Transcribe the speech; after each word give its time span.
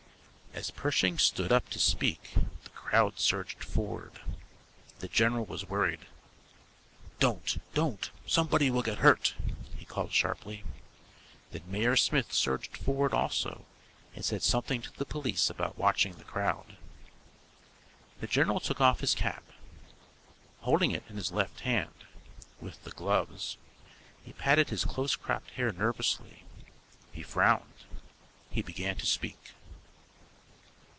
As 0.53 0.69
Pershing 0.69 1.17
stood 1.17 1.51
up 1.51 1.69
to 1.69 1.79
speak 1.79 2.33
the 2.65 2.69
crowd 2.71 3.19
surged 3.19 3.63
forward. 3.63 4.19
The 4.99 5.07
general 5.07 5.45
was 5.45 5.67
worried. 5.69 6.01
"Don't, 7.21 7.57
don't! 7.73 8.11
Somebody 8.27 8.69
will 8.69 8.81
get 8.81 8.97
hurt!" 8.97 9.33
he 9.77 9.85
called 9.85 10.11
sharply. 10.11 10.65
Then 11.51 11.63
Mayor 11.67 11.95
Smith 11.95 12.33
surged 12.33 12.75
forward 12.75 13.13
also 13.13 13.63
and 14.13 14.25
said 14.25 14.43
something 14.43 14.81
to 14.81 14.91
the 14.91 15.05
police 15.05 15.49
about 15.49 15.77
watching 15.79 16.15
the 16.15 16.25
crowd. 16.25 16.75
The 18.19 18.27
general 18.27 18.59
took 18.59 18.81
off 18.81 18.99
his 18.99 19.15
cap. 19.15 19.43
Holding 20.59 20.91
it 20.91 21.05
in 21.07 21.15
his 21.15 21.31
left 21.31 21.61
hand 21.61 22.05
(with 22.59 22.83
the 22.83 22.91
gloves) 22.91 23.57
he 24.21 24.33
patted 24.33 24.69
his 24.69 24.83
close 24.85 25.15
cropped 25.15 25.51
hair 25.51 25.71
nervously. 25.71 26.43
He 27.13 27.23
frowned. 27.23 27.85
He 28.51 28.61
began 28.61 28.97
to 28.97 29.05
speak. 29.05 29.53